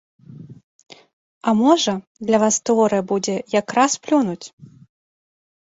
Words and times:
А 1.51 1.53
можа, 1.61 1.93
для 2.31 2.37
вас 2.45 2.55
тэорыя 2.71 3.03
будзе 3.13 3.35
як 3.61 3.67
раз 3.81 3.91
плюнуць? 4.09 4.41